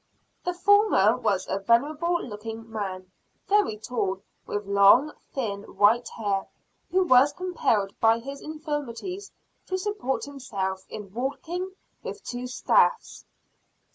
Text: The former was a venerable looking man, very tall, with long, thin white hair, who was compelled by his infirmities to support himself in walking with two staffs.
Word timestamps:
The 0.43 0.55
former 0.55 1.15
was 1.15 1.45
a 1.47 1.59
venerable 1.59 2.19
looking 2.23 2.67
man, 2.71 3.11
very 3.47 3.77
tall, 3.77 4.23
with 4.47 4.65
long, 4.65 5.11
thin 5.31 5.61
white 5.77 6.09
hair, 6.09 6.47
who 6.89 7.03
was 7.03 7.33
compelled 7.33 7.93
by 7.99 8.17
his 8.17 8.41
infirmities 8.41 9.31
to 9.67 9.77
support 9.77 10.25
himself 10.25 10.87
in 10.89 11.13
walking 11.13 11.75
with 12.01 12.23
two 12.23 12.47
staffs. 12.47 13.25